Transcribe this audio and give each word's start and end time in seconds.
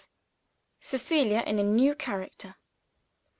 CECILIA 0.79 1.43
IN 1.43 1.59
A 1.59 1.63
NEW 1.63 1.93
CHARACTER. 1.93 2.55